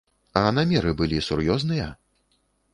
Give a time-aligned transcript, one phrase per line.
[0.39, 1.87] А намеры былі сур'ёзныя?